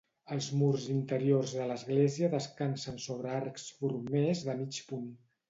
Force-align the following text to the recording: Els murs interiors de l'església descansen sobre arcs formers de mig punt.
Els 0.35 0.45
murs 0.61 0.85
interiors 0.93 1.53
de 1.57 1.67
l'església 1.71 2.31
descansen 2.33 2.99
sobre 3.05 3.31
arcs 3.43 3.69
formers 3.83 4.45
de 4.51 4.59
mig 4.65 4.83
punt. 4.91 5.07